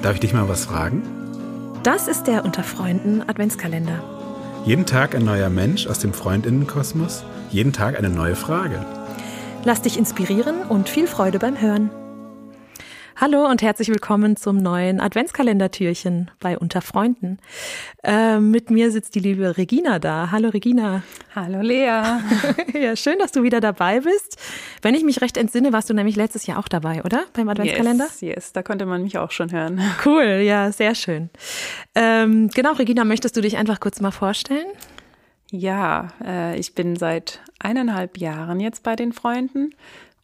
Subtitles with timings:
[0.00, 1.02] Darf ich dich mal was fragen?
[1.82, 4.02] Das ist der Unter Freunden Adventskalender.
[4.64, 8.86] Jeden Tag ein neuer Mensch aus dem Freundinnenkosmos, jeden Tag eine neue Frage.
[9.64, 11.90] Lass dich inspirieren und viel Freude beim Hören.
[13.22, 17.38] Hallo und herzlich willkommen zum neuen Adventskalendertürchen bei Unter Freunden.
[18.02, 20.32] Äh, mit mir sitzt die liebe Regina da.
[20.32, 21.04] Hallo Regina.
[21.32, 21.84] Hallo Lea.
[22.74, 24.38] ja, schön, dass du wieder dabei bist.
[24.82, 27.22] Wenn ich mich recht entsinne, warst du nämlich letztes Jahr auch dabei, oder?
[27.32, 28.06] Beim Adventskalender?
[28.06, 29.80] Yes, yes, da konnte man mich auch schon hören.
[30.04, 31.30] Cool, ja, sehr schön.
[31.94, 34.66] Ähm, genau, Regina, möchtest du dich einfach kurz mal vorstellen?
[35.52, 39.74] Ja, äh, ich bin seit eineinhalb Jahren jetzt bei den Freunden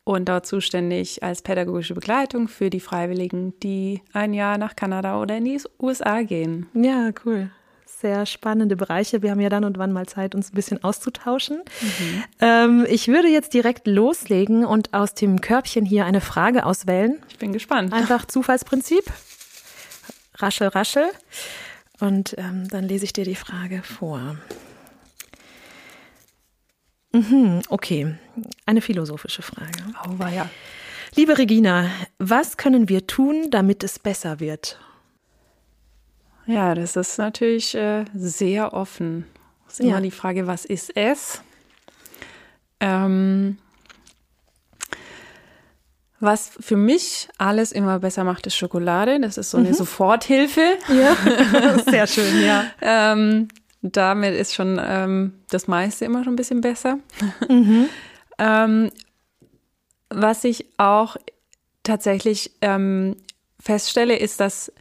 [0.09, 5.37] und dort zuständig als pädagogische Begleitung für die Freiwilligen, die ein Jahr nach Kanada oder
[5.37, 6.67] in die USA gehen.
[6.73, 7.51] Ja, cool.
[7.85, 9.21] Sehr spannende Bereiche.
[9.21, 11.59] Wir haben ja dann und wann mal Zeit, uns ein bisschen auszutauschen.
[11.83, 12.25] Mhm.
[12.41, 17.19] Ähm, ich würde jetzt direkt loslegen und aus dem Körbchen hier eine Frage auswählen.
[17.29, 17.93] Ich bin gespannt.
[17.93, 19.05] Einfach Zufallsprinzip.
[20.37, 21.11] Raschel, raschel.
[22.01, 24.39] Und ähm, dann lese ich dir die Frage vor.
[27.13, 28.15] Mhm, okay,
[28.67, 29.83] eine philosophische Frage.
[30.07, 30.49] War ja.
[31.15, 34.79] Liebe Regina, was können wir tun, damit es besser wird?
[36.47, 39.27] Ja, das ist natürlich äh, sehr offen.
[39.67, 40.01] Das ist immer ja.
[40.01, 41.43] die Frage, was ist es?
[42.81, 43.59] Ähm,
[46.21, 49.21] was für mich alles immer besser macht, ist Schokolade.
[49.21, 49.75] Das ist so eine mhm.
[49.75, 50.79] Soforthilfe.
[50.89, 52.65] Ja, sehr schön, ja.
[52.81, 53.49] ähm,
[53.83, 56.99] damit ist schon ähm, das meiste immer schon ein bisschen besser.
[57.49, 57.89] Mhm.
[58.39, 58.91] ähm,
[60.11, 61.17] was ich auch
[61.83, 63.17] tatsächlich ähm,
[63.61, 64.73] feststelle, ist, dass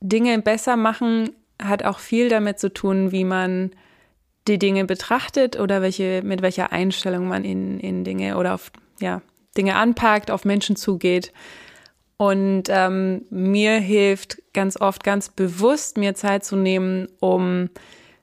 [0.00, 1.30] Dinge besser machen
[1.62, 3.70] hat auch viel damit zu tun, wie man
[4.48, 9.22] die Dinge betrachtet oder welche, mit welcher Einstellung man in, in Dinge oder auf ja,
[9.56, 11.32] Dinge anpackt, auf Menschen zugeht.
[12.16, 17.70] Und ähm, mir hilft ganz oft ganz bewusst, mir Zeit zu nehmen, um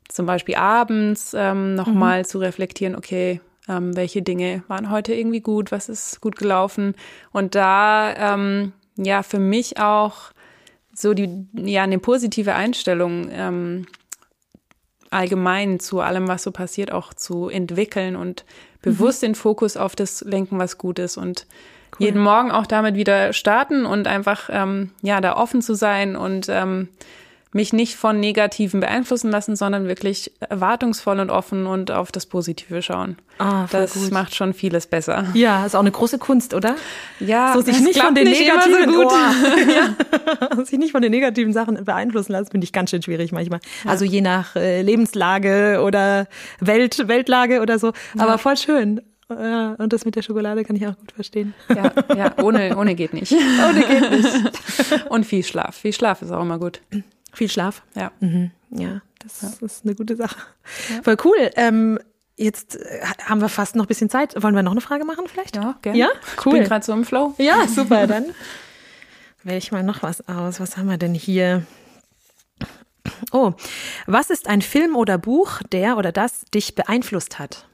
[0.09, 2.25] zum Beispiel abends ähm, nochmal mhm.
[2.25, 6.95] zu reflektieren, okay, ähm, welche Dinge waren heute irgendwie gut, was ist gut gelaufen.
[7.31, 10.31] Und da ähm, ja für mich auch
[10.93, 13.85] so die, ja, eine positive Einstellung ähm,
[15.09, 18.45] allgemein zu allem, was so passiert, auch zu entwickeln und
[18.81, 19.27] bewusst mhm.
[19.27, 21.45] den Fokus auf das lenken, was gut ist und
[21.99, 22.05] cool.
[22.05, 26.47] jeden Morgen auch damit wieder starten und einfach ähm, ja da offen zu sein und
[26.49, 26.89] ähm,
[27.51, 32.81] mich nicht von Negativen beeinflussen lassen, sondern wirklich erwartungsvoll und offen und auf das Positive
[32.81, 33.17] schauen.
[33.39, 34.11] Ah, das gut.
[34.11, 35.25] macht schon vieles besser.
[35.33, 36.75] Ja, ist auch eine große Kunst, oder?
[37.19, 39.01] Ja, so sich nicht von den negativen so
[40.57, 40.65] ja.
[40.65, 43.59] sich nicht von den negativen Sachen beeinflussen lassen, finde ich ganz schön schwierig manchmal.
[43.83, 43.91] Ja.
[43.91, 46.27] Also je nach äh, Lebenslage oder
[46.59, 48.23] Welt Weltlage oder so, ja.
[48.23, 49.01] aber voll schön.
[49.29, 51.53] Ja, und das mit der Schokolade kann ich auch gut verstehen.
[51.69, 53.33] Ja, ja ohne, ohne geht nicht.
[53.69, 55.09] ohne geht nicht.
[55.09, 55.75] Und viel Schlaf.
[55.75, 56.81] Viel Schlaf ist auch immer gut.
[57.37, 57.83] Viel Schlaf.
[57.93, 58.11] Ja.
[58.19, 58.49] Mhm.
[58.71, 59.65] Ja, das ja.
[59.67, 60.37] ist eine gute Sache.
[60.89, 61.03] Ja.
[61.03, 61.51] Voll cool.
[61.55, 61.99] Ähm,
[62.35, 64.41] jetzt äh, haben wir fast noch ein bisschen Zeit.
[64.41, 65.55] Wollen wir noch eine Frage machen vielleicht?
[65.55, 65.99] Ja, gerne.
[65.99, 66.09] Ja,
[66.43, 66.55] cool.
[66.55, 67.35] Ich bin gerade so im Flow.
[67.37, 68.07] Ja, super.
[68.07, 68.25] Dann
[69.43, 70.59] wähle ich mal noch was aus.
[70.59, 71.63] Was haben wir denn hier?
[73.31, 73.53] Oh,
[74.07, 77.67] was ist ein Film oder Buch, der oder das dich beeinflusst hat?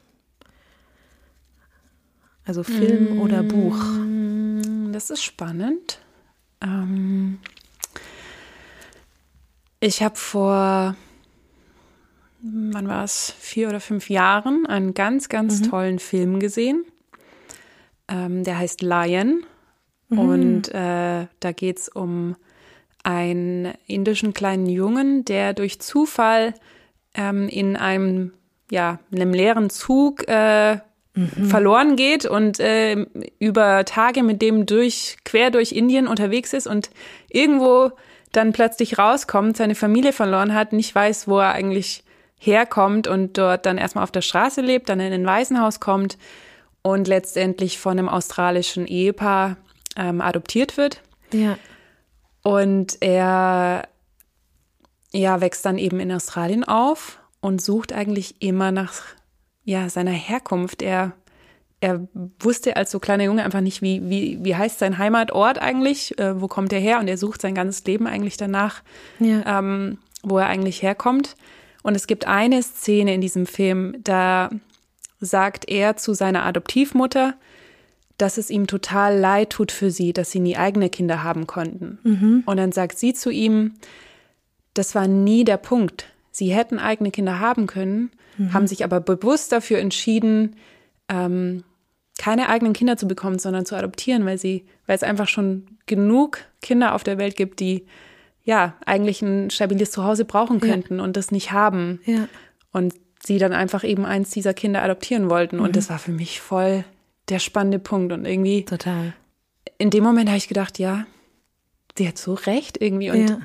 [2.44, 3.78] Also Film mmh, oder Buch.
[4.92, 6.00] Das ist spannend.
[6.60, 7.38] Ähm,
[9.84, 10.96] ich habe vor,
[12.40, 15.70] wann war es, vier oder fünf Jahren einen ganz, ganz mhm.
[15.70, 16.84] tollen Film gesehen.
[18.08, 19.44] Ähm, der heißt Lion.
[20.08, 20.18] Mhm.
[20.18, 22.36] Und äh, da geht es um
[23.02, 26.54] einen indischen kleinen Jungen, der durch Zufall
[27.14, 28.32] ähm, in einem,
[28.70, 30.78] ja, einem leeren Zug äh,
[31.14, 31.46] mhm.
[31.46, 33.06] verloren geht und äh,
[33.38, 36.90] über Tage mit dem durch, quer durch Indien unterwegs ist und
[37.28, 37.92] irgendwo
[38.32, 42.04] dann plötzlich rauskommt, seine Familie verloren hat, nicht weiß, wo er eigentlich
[42.38, 46.18] herkommt und dort dann erstmal auf der Straße lebt, dann in ein Waisenhaus kommt
[46.82, 49.56] und letztendlich von einem australischen Ehepaar
[49.96, 51.00] ähm, adoptiert wird.
[51.32, 51.56] Ja.
[52.42, 53.88] Und er
[55.14, 59.02] ja, wächst dann eben in Australien auf und sucht eigentlich immer nach
[59.64, 60.82] ja, seiner Herkunft.
[60.82, 61.14] Er
[61.84, 62.08] er
[62.40, 66.40] wusste als so kleiner Junge einfach nicht, wie, wie, wie heißt sein Heimatort eigentlich, äh,
[66.40, 68.82] wo kommt er her und er sucht sein ganzes Leben eigentlich danach,
[69.18, 69.58] ja.
[69.58, 71.36] ähm, wo er eigentlich herkommt.
[71.82, 74.48] Und es gibt eine Szene in diesem Film, da
[75.20, 77.34] sagt er zu seiner Adoptivmutter,
[78.16, 81.98] dass es ihm total leid tut für sie, dass sie nie eigene Kinder haben konnten.
[82.02, 82.42] Mhm.
[82.46, 83.74] Und dann sagt sie zu ihm,
[84.72, 86.06] das war nie der Punkt.
[86.30, 88.52] Sie hätten eigene Kinder haben können, mhm.
[88.52, 90.56] haben sich aber bewusst dafür entschieden,
[91.08, 91.64] ähm,
[92.18, 96.38] keine eigenen Kinder zu bekommen, sondern zu adoptieren, weil sie, weil es einfach schon genug
[96.62, 97.86] Kinder auf der Welt gibt, die
[98.44, 101.04] ja, eigentlich ein stabiles Zuhause brauchen könnten ja.
[101.04, 102.00] und das nicht haben.
[102.04, 102.28] Ja.
[102.72, 102.94] Und
[103.24, 105.58] sie dann einfach eben eins dieser Kinder adoptieren wollten.
[105.58, 105.72] Und mhm.
[105.72, 106.84] das war für mich voll
[107.30, 108.12] der spannende Punkt.
[108.12, 108.64] Und irgendwie.
[108.66, 109.14] Total.
[109.78, 111.06] In dem Moment habe ich gedacht, ja,
[111.96, 113.10] sie hat so recht irgendwie.
[113.10, 113.38] Und ja.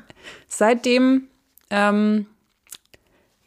[0.50, 1.28] seitdem,
[1.70, 2.26] ähm,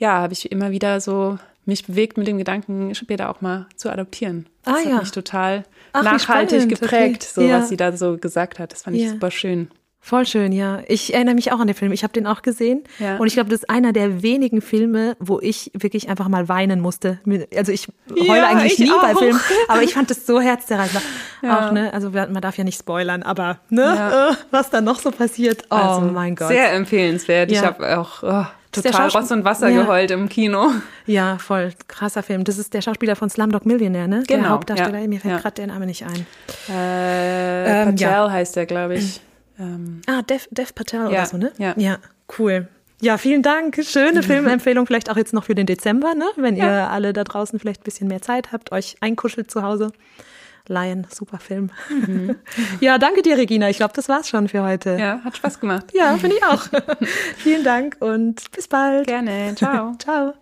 [0.03, 3.89] ja, habe ich immer wieder so mich bewegt mit dem Gedanken, später auch mal zu
[3.89, 4.47] adoptieren.
[4.65, 4.99] Das ah, hat ja.
[4.99, 7.33] mich total Ach, nachhaltig geprägt, okay.
[7.35, 7.61] so ja.
[7.61, 8.73] was sie da so gesagt hat.
[8.73, 9.71] Das fand ich super schön.
[10.05, 10.83] Voll schön, ja.
[10.89, 11.93] Ich erinnere mich auch an den Film.
[11.93, 12.83] Ich habe den auch gesehen.
[12.99, 13.19] Ja.
[13.19, 16.81] Und ich glaube, das ist einer der wenigen Filme, wo ich wirklich einfach mal weinen
[16.81, 17.21] musste.
[17.55, 19.01] Also ich heule ja, eigentlich ich nie auch.
[19.01, 19.39] bei Filmen,
[19.69, 21.05] aber ich fand das so herzzerreißend.
[21.43, 21.69] Ja.
[21.69, 24.31] Auch, ne, also man darf ja nicht spoilern, aber ne, ja.
[24.31, 25.67] Äh, was da noch so passiert.
[25.71, 26.49] Oh also, mein Gott.
[26.49, 27.53] Sehr empfehlenswert.
[27.53, 30.71] Ich habe auch oh, total Rotz und Wasser geheult im Kino.
[31.07, 32.45] Ja, voll krasser Film.
[32.45, 34.25] Das ist der Schauspieler von Slumdog Millionaire, ne?
[34.27, 34.43] Genau.
[34.43, 35.07] Der Hauptdarsteller.
[35.07, 36.27] Mir fällt gerade der Name nicht ein.
[36.69, 39.21] Äh, ähm, Patel heißt der, glaube ich.
[39.61, 41.53] Ähm, ah, Dev, Dev Patel ja, oder so, ne?
[41.59, 41.75] Ja.
[41.77, 41.99] ja,
[42.39, 42.69] cool.
[43.03, 43.79] Ja, vielen Dank.
[43.85, 46.25] Schöne Filmempfehlung, vielleicht auch jetzt noch für den Dezember, ne?
[46.37, 46.65] Wenn ja.
[46.65, 49.93] ihr alle da draußen vielleicht ein bisschen mehr Zeit habt, euch einkuschelt zu Hause.
[50.69, 51.71] Lion, super Film.
[51.89, 52.37] Mhm.
[52.81, 53.69] Ja, danke dir, Regina.
[53.69, 54.97] Ich glaube, das war's schon für heute.
[54.99, 55.87] Ja, hat Spaß gemacht.
[55.95, 56.63] Ja, finde ich auch.
[57.37, 59.07] Vielen Dank und bis bald.
[59.07, 59.55] Gerne.
[59.57, 59.95] Ciao.
[59.99, 60.35] Ciao.